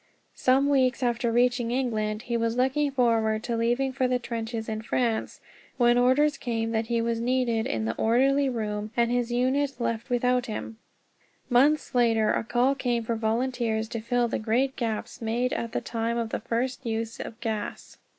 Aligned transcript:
Some 0.33 0.67
weeks 0.67 1.03
after 1.03 1.31
reaching 1.31 1.69
England 1.69 2.23
he 2.23 2.35
was 2.35 2.57
looking 2.57 2.89
forward 2.89 3.43
to 3.43 3.55
leaving 3.55 3.93
for 3.93 4.07
the 4.07 4.17
trenches 4.17 4.67
in 4.67 4.81
France, 4.81 5.41
when 5.77 5.95
orders 5.95 6.39
came 6.39 6.71
that 6.71 6.87
he 6.87 7.03
was 7.03 7.19
needed 7.19 7.67
in 7.67 7.85
the 7.85 7.93
Orderly 7.97 8.49
Room, 8.49 8.89
and 8.97 9.11
his 9.11 9.31
unit 9.31 9.79
left 9.79 10.09
without 10.09 10.47
him. 10.47 10.79
Months 11.51 11.93
later 11.93 12.33
a 12.33 12.43
call 12.43 12.73
came 12.73 13.03
for 13.03 13.15
volunteers, 13.15 13.87
to 13.89 14.01
fill 14.01 14.27
the 14.27 14.39
great 14.39 14.75
gaps 14.75 15.21
made 15.21 15.53
at 15.53 15.71
the 15.71 15.81
time 15.81 16.17
of 16.17 16.29
the 16.29 16.39
first 16.39 16.83
use 16.83 17.19
of 17.19 17.39
gas. 17.39 17.99